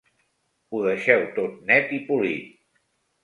Ho 0.71 0.79
deixeu 0.85 1.25
tot 1.35 1.59
net 1.71 1.93
i 1.97 1.99
polit. 2.09 2.47